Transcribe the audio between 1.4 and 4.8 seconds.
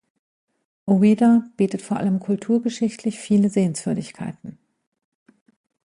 bietet vor allem kulturgeschichtlich viele Sehenswürdigkeiten.